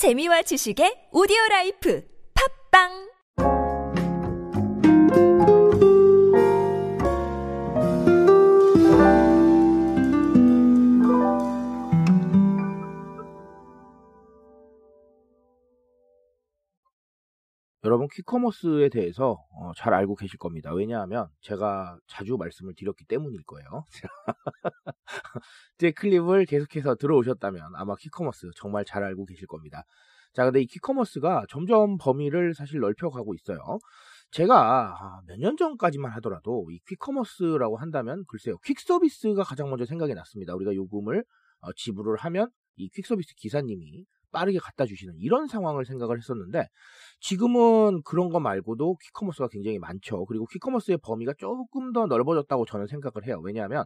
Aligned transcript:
재미와 0.00 0.40
지식의 0.48 1.12
오디오 1.12 1.36
life. 1.50 2.00
팟빵 2.32 3.09
여러분 17.90 18.06
quick 18.06 18.35
commerce에 18.35 18.88
대해서 18.88 19.44
어, 19.50 19.72
잘 19.76 19.94
알고 19.94 20.14
계실 20.14 20.38
겁니다. 20.38 20.72
왜냐하면 20.72 21.26
제가 21.40 21.98
자주 22.06 22.36
말씀을 22.36 22.72
드렸기 22.76 23.04
때문일 23.06 23.42
거예요. 23.42 23.84
제 25.76 25.90
클립을 25.90 26.46
계속해서 26.46 26.94
들어오셨다면 26.94 27.72
아마 27.74 27.96
quick 27.96 28.17
commerce 28.17 28.50
정말 28.54 28.84
잘 28.84 29.02
알고 29.02 29.24
계실 29.24 29.48
겁니다. 29.48 29.82
자, 30.34 30.44
근데 30.44 30.60
이 30.62 30.66
quick 30.66 30.93
commerce가 30.93 31.46
점점 31.48 31.98
범위를 31.98 32.54
사실 32.54 32.78
넓혀가고 32.78 33.34
있어요. 33.34 33.58
제가 34.30 34.94
아, 34.94 35.20
몇년 35.26 35.56
전까지만 35.56 36.12
하더라도 36.12 36.68
이 36.70 36.78
quick 36.86 37.12
commerce라고 37.12 37.76
한다면 37.76 38.22
글쎄요, 38.28 38.56
퀵서비스가 38.58 39.42
가장 39.42 39.68
먼저 39.68 39.84
생각이 39.84 40.14
났습니다. 40.14 40.54
우리가 40.54 40.76
요금을 40.76 41.24
어, 41.62 41.72
지불을 41.72 42.18
하면 42.18 42.50
이 42.76 42.88
퀵서비스 42.88 43.34
기사님이 43.34 44.06
빠르게 44.32 44.58
갖다 44.58 44.86
주시는 44.86 45.14
이런 45.18 45.46
상황을 45.46 45.84
생각을 45.84 46.18
했었는데 46.18 46.66
지금은 47.20 48.02
그런 48.04 48.30
거 48.30 48.40
말고도 48.40 48.96
quick 48.96 49.13
commerce가 49.13 49.48
굉장히 49.48 49.78
많죠. 49.78 50.24
그리고 50.26 50.46
quick 50.46 50.63
commerce의 50.63 50.98
범위가 51.02 51.34
조금 51.38 51.92
더 51.92 52.06
넓어졌다고 52.06 52.64
저는 52.66 52.86
생각을 52.86 53.26
해요. 53.26 53.40
왜냐하면 53.44 53.84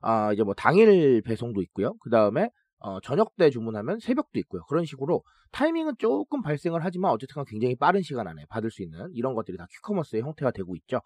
아 0.00 0.32
이제 0.32 0.42
뭐 0.42 0.54
당일 0.54 1.22
배송도 1.22 1.62
있고요. 1.62 1.94
그 2.00 2.10
다음에 2.10 2.50
어, 2.78 3.00
저녁 3.00 3.34
때 3.36 3.48
주문하면 3.48 3.98
새벽도 3.98 4.38
있고요. 4.40 4.62
그런 4.68 4.84
식으로 4.84 5.22
타이밍은 5.52 5.94
조금 5.98 6.42
발생을 6.42 6.84
하지만 6.84 7.12
어쨌든 7.12 7.42
굉장히 7.46 7.76
빠른 7.76 8.02
시간 8.02 8.26
안에 8.26 8.44
받을 8.50 8.70
수 8.70 8.82
있는 8.82 9.08
이런 9.14 9.34
것들이 9.34 9.56
다 9.56 9.66
퀵커머스의 9.70 10.22
형태가 10.22 10.50
되고 10.50 10.76
있죠. 10.76 11.00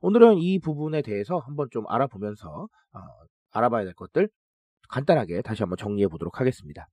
오늘은 0.00 0.38
이 0.38 0.60
부분에 0.60 1.02
대해서 1.02 1.38
한번 1.38 1.68
좀 1.72 1.84
알아보면서 1.88 2.48
어, 2.48 3.00
알아봐야 3.50 3.84
될 3.84 3.94
것들 3.94 4.28
간단하게 4.88 5.42
다시 5.42 5.62
한번 5.62 5.76
정리해 5.76 6.06
보도록 6.06 6.40
하겠습니다. 6.40 6.86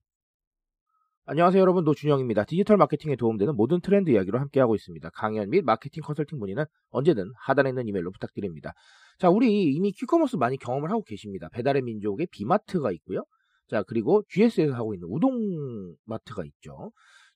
안녕하세요 1.26 1.62
여러분 1.62 1.84
노준영입니다. 1.84 2.46
디지털 2.46 2.78
마케팅에 2.78 3.16
도움되는 3.16 3.56
모든 3.56 3.80
트렌드 3.80 4.10
이야기로 4.10 4.40
함께하고 4.40 4.74
있습니다. 4.74 5.08
강연 5.12 5.52
및 5.52 5.64
마케팅 5.64 6.02
컨설팅 6.02 6.40
문의는 6.40 6.66
언제든 6.90 7.32
하단에 7.38 7.70
있는 7.70 7.88
이메일로 7.88 8.12
부탁드립니다. 8.12 8.74
자 9.20 9.30
우리 9.30 9.66
이미 9.66 9.92
퀵커머스 9.92 10.38
많이 10.38 10.58
경험을 10.58 10.90
하고 10.90 11.04
계십니다. 11.04 11.48
배달의 11.50 11.84
민족의 11.84 12.28
비마트가 12.32 12.92
있고요. 12.94 13.24
자 13.68 13.84
그리고 13.84 14.24
GS에서 14.30 14.74
하고 14.74 14.96
있는 14.96 15.08
우동마트가 15.12 16.44
있죠. 16.46 16.92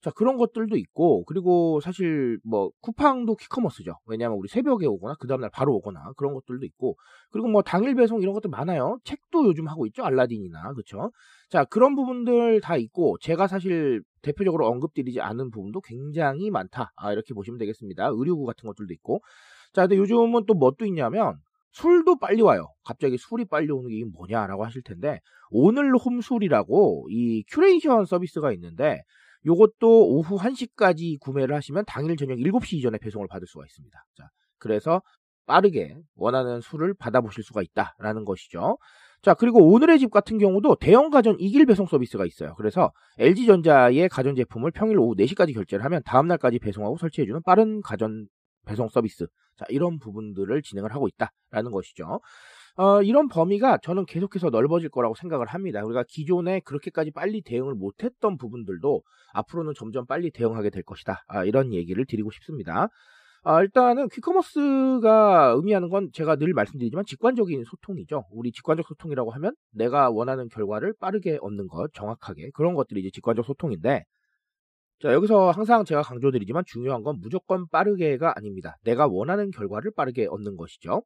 자 0.05 0.11
그런 0.11 0.37
것들도 0.37 0.77
있고 0.77 1.23
그리고 1.25 1.79
사실 1.81 2.37
뭐 2.43 2.69
쿠팡도 2.81 3.37
퀵커머스죠. 3.37 3.97
왜냐하면 4.05 4.37
우리 4.37 4.47
새벽에 4.47 4.85
오거나 4.85 5.15
그 5.19 5.25
다음날 5.25 5.49
바로 5.51 5.73
오거나 5.77 6.11
그런 6.15 6.35
것들도 6.35 6.63
있고 6.63 6.95
그리고 7.31 7.47
뭐 7.47 7.63
당일 7.63 7.95
배송 7.95 8.21
이런 8.21 8.35
것도 8.35 8.47
많아요. 8.49 8.99
책도 9.03 9.47
요즘 9.47 9.67
하고 9.67 9.87
있죠. 9.87 10.03
알라딘이나 10.03 10.73
그렇죠. 10.73 11.11
자 11.49 11.65
그런 11.65 11.95
부분들 11.95 12.61
다 12.61 12.77
있고 12.77 13.17
제가 13.19 13.47
사실 13.47 14.03
대표적으로 14.21 14.67
언급드리지 14.67 15.21
않은 15.21 15.49
부분도 15.49 15.81
굉장히 15.81 16.51
많다. 16.51 16.91
아, 16.97 17.11
이렇게 17.11 17.33
보시면 17.33 17.57
되겠습니다. 17.57 18.09
의료구 18.13 18.45
같은 18.45 18.67
것들도 18.67 18.93
있고 18.93 19.23
자 19.73 19.87
근데 19.87 19.97
요즘은 19.97 20.45
또 20.45 20.53
뭣도 20.53 20.85
있냐면 20.85 21.39
술도 21.71 22.19
빨리 22.19 22.43
와요. 22.43 22.67
갑자기 22.83 23.17
술이 23.17 23.45
빨리 23.45 23.71
오는 23.71 23.89
게 23.89 24.05
뭐냐라고 24.05 24.65
하실 24.65 24.83
텐데 24.83 25.19
오늘 25.49 25.95
홈술이라고 25.95 27.07
이 27.09 27.43
큐레이션 27.49 28.05
서비스가 28.05 28.51
있는데 28.51 29.01
요것도 29.45 30.07
오후 30.07 30.37
1시까지 30.37 31.19
구매를 31.19 31.55
하시면 31.55 31.85
당일 31.87 32.17
저녁 32.17 32.37
7시 32.37 32.73
이전에 32.77 32.97
배송을 32.97 33.27
받을 33.27 33.47
수가 33.47 33.65
있습니다. 33.65 34.05
자, 34.17 34.29
그래서 34.57 35.01
빠르게 35.45 35.95
원하는 36.15 36.61
술을 36.61 36.95
받아보실 36.95 37.43
수가 37.43 37.61
있다라는 37.61 38.25
것이죠. 38.25 38.77
자, 39.21 39.33
그리고 39.33 39.71
오늘의 39.71 39.99
집 39.99 40.11
같은 40.11 40.37
경우도 40.37 40.75
대형 40.75 41.09
가전 41.09 41.37
익일 41.39 41.65
배송 41.65 41.85
서비스가 41.85 42.25
있어요. 42.25 42.53
그래서 42.55 42.91
LG전자의 43.17 44.09
가전 44.09 44.35
제품을 44.35 44.71
평일 44.71 44.99
오후 44.99 45.15
4시까지 45.15 45.53
결제를 45.53 45.83
하면 45.85 46.01
다음날까지 46.05 46.59
배송하고 46.59 46.97
설치해주는 46.97 47.41
빠른 47.43 47.81
가전 47.81 48.27
배송 48.65 48.89
서비스. 48.89 49.27
자, 49.57 49.65
이런 49.69 49.99
부분들을 49.99 50.61
진행을 50.61 50.93
하고 50.93 51.07
있다라는 51.07 51.71
것이죠. 51.71 52.19
어, 52.77 53.01
이런 53.01 53.29
범위가 53.29 53.77
저는 53.77 54.05
계속해서 54.05 54.49
넓어질 54.49 54.89
거라고 54.89 55.15
생각을 55.15 55.47
합니다. 55.47 55.81
우리가 55.85 56.03
기존에 56.09 56.59
그렇게까지 56.61 57.11
빨리 57.11 57.41
대응을 57.41 57.73
못했던 57.73 58.37
부분들도 58.37 59.01
앞으로는 59.33 59.73
점점 59.77 60.05
빨리 60.05 60.29
대응하게 60.31 60.71
될 60.71 60.83
것이다. 60.83 61.23
아, 61.27 61.45
이런 61.45 61.73
얘기를 61.73 62.05
드리고 62.05 62.31
싶습니다. 62.31 62.89
아, 63.43 63.61
일단은 63.61 64.09
퀵커머스가 64.09 65.53
의미하는 65.55 65.89
건 65.89 66.09
제가 66.11 66.35
늘 66.35 66.53
말씀드리지만 66.53 67.05
직관적인 67.05 67.63
소통이죠. 67.63 68.25
우리 68.31 68.51
직관적 68.51 68.87
소통이라고 68.87 69.31
하면 69.31 69.55
내가 69.71 70.09
원하는 70.09 70.49
결과를 70.49 70.95
빠르게 70.99 71.37
얻는 71.41 71.67
것, 71.67 71.93
정확하게 71.93 72.49
그런 72.55 72.73
것들이 72.73 73.01
이제 73.01 73.09
직관적 73.13 73.45
소통인데 73.45 74.03
자, 75.01 75.13
여기서 75.13 75.51
항상 75.51 75.85
제가 75.85 76.01
강조드리지만 76.01 76.63
중요한 76.65 77.03
건 77.03 77.19
무조건 77.21 77.67
빠르게가 77.69 78.33
아닙니다. 78.35 78.75
내가 78.83 79.07
원하는 79.07 79.51
결과를 79.51 79.91
빠르게 79.95 80.25
얻는 80.27 80.57
것이죠. 80.57 81.03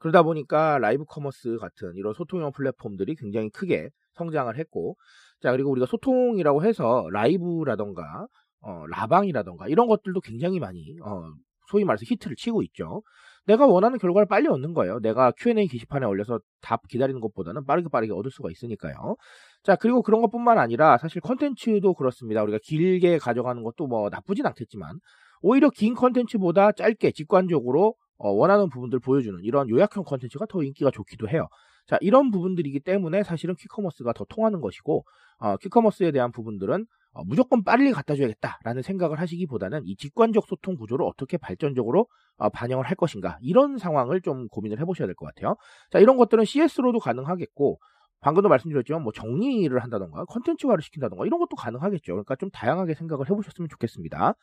그러다 0.00 0.22
보니까 0.22 0.78
live 0.78 1.04
commerce 1.04 1.58
같은 1.58 1.92
이런 1.94 2.12
소통형 2.14 2.52
플랫폼들이 2.52 3.14
굉장히 3.14 3.50
크게 3.50 3.90
성장을 4.14 4.54
했고, 4.58 4.96
자, 5.40 5.52
그리고 5.52 5.70
우리가 5.70 5.86
소통이라고 5.86 6.64
해서 6.64 7.06
live라던가, 7.12 8.26
어, 8.62 8.86
라방이라던가 8.88 9.68
이런 9.68 9.86
것들도 9.86 10.20
굉장히 10.20 10.58
많이, 10.58 10.96
어, 11.04 11.22
소위 11.70 11.84
말해서 11.84 12.02
히트를 12.08 12.34
치고 12.36 12.62
있죠. 12.64 13.02
내가 13.46 13.66
원하는 13.66 13.98
결과를 13.98 14.26
빨리 14.26 14.48
얻는 14.48 14.74
거예요. 14.74 15.00
내가 15.00 15.32
Q&A 15.36 15.66
게시판에 15.66 16.06
올려서 16.06 16.40
답 16.60 16.86
기다리는 16.88 17.20
것보다는 17.20 17.64
빠르게 17.64 17.88
빠르게 17.88 18.12
얻을 18.12 18.30
수가 18.30 18.50
있으니까요. 18.50 19.16
자, 19.62 19.76
그리고 19.76 20.02
그런 20.02 20.20
것뿐만 20.22 20.58
아니라 20.58 20.98
사실 20.98 21.20
컨텐츠도 21.20 21.94
그렇습니다. 21.94 22.42
우리가 22.42 22.58
길게 22.62 23.18
가져가는 23.18 23.62
것도 23.62 23.86
뭐 23.86 24.08
나쁘진 24.10 24.46
않겠지만 24.46 24.98
오히려 25.42 25.70
긴 25.70 25.94
컨텐츠보다 25.94 26.72
짧게 26.72 27.12
직관적으로 27.12 27.94
어, 28.20 28.30
원하는 28.30 28.68
부분들 28.68 29.00
보여주는 29.00 29.38
이런 29.42 29.68
요약형 29.68 30.04
컨텐츠가 30.04 30.46
더 30.46 30.62
인기가 30.62 30.90
좋기도 30.90 31.28
해요. 31.28 31.48
자, 31.86 31.96
이런 32.00 32.30
부분들이기 32.30 32.80
때문에 32.80 33.22
사실은 33.24 33.54
quick 33.56 33.75
commerce가 33.75 34.12
더 34.12 34.24
통하는 34.28 34.60
것이고, 34.60 35.04
어, 35.38 35.56
quick 35.56 35.76
commerce에 35.76 36.12
대한 36.12 36.30
부분들은 36.30 36.86
어, 37.12 37.24
무조건 37.24 37.64
빨리 37.64 37.90
갖다 37.92 38.14
줘야겠다라는 38.14 38.82
생각을 38.82 39.18
하시기보다는 39.18 39.82
이 39.84 39.96
직관적 39.96 40.46
소통 40.46 40.76
구조를 40.76 41.04
어떻게 41.04 41.38
발전적으로 41.38 42.06
어, 42.36 42.48
반영을 42.50 42.84
할 42.86 42.94
것인가 42.94 43.38
이런 43.42 43.78
상황을 43.78 44.20
좀 44.20 44.46
고민을 44.48 44.78
해보셔야 44.80 45.06
될 45.08 45.14
것 45.16 45.26
같아요. 45.26 45.56
자, 45.90 45.98
이런 45.98 46.16
것들은 46.18 46.44
CS로도 46.44 47.00
가능하겠고, 47.00 47.80
방금도 48.20 48.48
말씀드렸지만 48.50 49.02
뭐 49.02 49.12
정리를 49.12 49.76
한다던가 49.82 50.24
컨텐츠화를 50.26 50.82
시킨다던가 50.82 51.24
이런 51.26 51.40
것도 51.40 51.56
가능하겠죠. 51.56 52.12
그러니까 52.12 52.36
좀 52.36 52.50
다양하게 52.50 52.94
생각을 52.94 53.30
해보셨으면 53.30 53.68
좋겠습니다. 53.70 54.34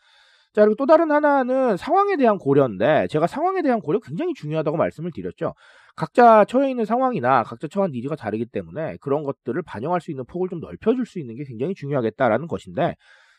자, 0.53 0.61
그리고 0.61 0.75
또 0.75 0.85
다른 0.85 1.11
하나는 1.11 1.77
상황에 1.77 2.15
대한 2.17 2.37
고려인데, 2.37 3.07
제가 3.09 3.27
상황에 3.27 3.61
대한 3.61 3.79
고려 3.79 3.99
굉장히 3.99 4.33
중요하다고 4.33 4.77
말씀을 4.77 5.11
드렸죠. 5.13 5.53
각자 5.95 6.45
처해 6.45 6.69
있는 6.69 6.85
상황이나 6.85 7.43
각자 7.43 7.67
처한 7.67 7.91
니즈가 7.91 8.15
다르기 8.15 8.45
때문에 8.45 8.97
그런 9.01 9.23
것들을 9.23 9.61
반영할 9.63 10.01
수 10.01 10.11
있는 10.11 10.25
폭을 10.25 10.49
좀 10.49 10.59
넓혀줄 10.59 11.05
수 11.05 11.19
있는 11.19 11.35
게 11.35 11.43
굉장히 11.43 11.75
중요하겠다라는 11.75 12.47
것인데, 12.47 12.95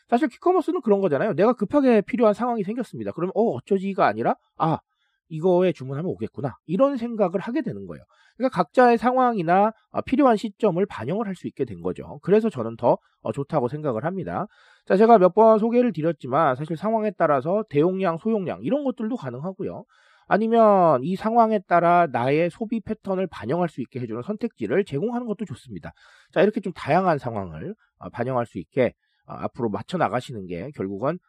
사실 0.07 0.27
퀵커머스는 0.27 0.81
그런 0.81 1.01
거잖아요. 1.01 1.33
내가 1.33 1.53
급하게 1.53 2.01
필요한 2.01 2.33
상황이 2.33 2.63
생겼습니다. 2.63 3.11
그러면, 3.11 3.31
어, 3.35 3.43
어쩌지가 3.51 4.07
아니라, 4.07 4.35
아, 4.57 4.79
이거에 5.29 5.71
주문하면 5.71 6.09
오겠구나. 6.11 6.55
이런 6.65 6.97
생각을 6.97 7.39
하게 7.39 7.61
되는 7.61 7.85
거예요. 7.87 8.03
그러니까 8.37 8.55
각자의 8.57 8.97
상황이나 8.97 9.71
어, 9.91 10.01
필요한 10.01 10.35
시점을 10.37 10.83
반영을 10.85 11.27
할 11.27 11.35
수 11.35 11.47
있게 11.47 11.65
된 11.65 11.81
거죠. 11.81 12.19
그래서 12.23 12.49
저는 12.49 12.75
더 12.77 12.97
어, 13.21 13.31
좋다고 13.31 13.67
생각을 13.69 14.05
합니다. 14.05 14.47
자, 14.85 14.97
제가 14.97 15.17
몇 15.19 15.33
번 15.33 15.59
소개를 15.59 15.93
드렸지만 15.93 16.55
사실 16.55 16.75
상황에 16.75 17.11
따라서 17.17 17.63
대용량, 17.69 18.17
소용량 18.17 18.59
이런 18.63 18.83
것들도 18.83 19.15
가능하고요. 19.15 19.83
아니면 20.27 21.01
이 21.03 21.15
상황에 21.15 21.59
따라 21.67 22.07
나의 22.11 22.49
소비 22.51 22.79
패턴을 22.81 23.27
반영할 23.27 23.67
수 23.69 23.81
있게 23.81 23.99
해주는 23.99 24.21
선택지를 24.21 24.85
제공하는 24.85 25.25
것도 25.27 25.45
좋습니다. 25.45 25.91
자, 26.31 26.41
이렇게 26.41 26.59
좀 26.61 26.71
다양한 26.73 27.17
상황을 27.17 27.73
어, 27.99 28.09
반영할 28.09 28.45
수 28.45 28.59
있게 28.59 28.93
앞으로 29.25 29.69
맞춰 29.69 29.97
나가시는 29.97 30.47
게 30.47 30.71
결국은 30.75 31.19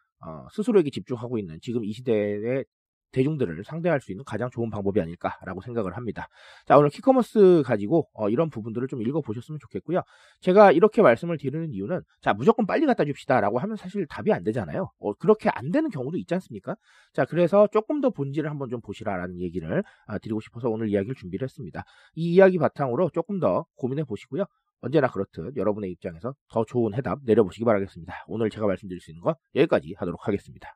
스스로에게 0.53 0.89
집중하고 0.91 1.37
있는 1.39 1.57
지금 1.61 1.83
이 1.83 1.91
시대의 1.93 2.65
대중들을 3.11 3.63
상대할 3.63 4.01
수 4.01 4.11
있는 4.11 4.23
가장 4.25 4.49
좋은 4.49 4.69
방법이 4.69 4.99
아닐까라고 5.01 5.61
생각을 5.61 5.95
합니다. 5.95 6.27
자, 6.65 6.77
오늘 6.77 6.89
quick 6.89 7.17
commerce 7.17 7.63
가지고 7.65 8.07
어, 8.13 8.29
이런 8.29 8.49
부분들을 8.49 8.87
좀 8.87 9.01
읽어보셨으면 9.01 9.59
좋겠고요. 9.59 10.01
제가 10.39 10.71
이렇게 10.71 11.01
말씀을 11.01 11.37
드리는 11.37 11.71
이유는 11.71 12.01
자, 12.21 12.33
무조건 12.33 12.65
빨리 12.65 12.85
갖다 12.85 13.05
줍시다라고 13.05 13.59
하면 13.59 13.75
사실 13.75 14.05
답이 14.07 14.31
안 14.31 14.43
되잖아요. 14.43 14.91
어, 14.99 15.13
그렇게 15.13 15.49
안 15.49 15.71
되는 15.71 15.89
경우도 15.89 16.17
있지 16.17 16.33
않습니까? 16.35 16.75
자, 17.13 17.25
그래서 17.25 17.67
조금 17.71 18.01
더 18.01 18.09
본질을 18.09 18.49
한번 18.49 18.69
좀 18.69 18.81
보시라라는 18.81 19.39
얘기를 19.39 19.83
아, 20.07 20.17
드리고 20.17 20.39
싶어서 20.41 20.69
오늘 20.69 20.89
이야기를 20.89 21.15
준비를 21.15 21.45
했습니다. 21.45 21.83
이 22.15 22.33
이야기 22.33 22.57
바탕으로 22.57 23.09
조금 23.11 23.39
더 23.39 23.65
고민해 23.75 24.03
보시고요. 24.05 24.45
언제나 24.81 25.07
그렇듯 25.07 25.55
여러분의 25.55 25.91
입장에서 25.91 26.33
더 26.49 26.65
좋은 26.65 26.93
해답 26.95 27.19
내려보시기 27.23 27.63
바라겠습니다. 27.65 28.25
오늘 28.27 28.49
제가 28.49 28.65
말씀드릴 28.65 28.99
수 28.99 29.11
있는 29.11 29.21
건 29.21 29.35
여기까지 29.55 29.93
하도록 29.97 30.27
하겠습니다. 30.27 30.75